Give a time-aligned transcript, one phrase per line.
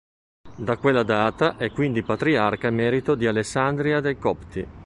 [0.55, 4.67] Da quella data è quindi patriarca emerito di Alessandria dei Copti.